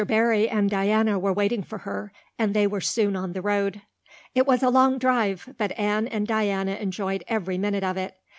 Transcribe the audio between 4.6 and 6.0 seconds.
a long drive, but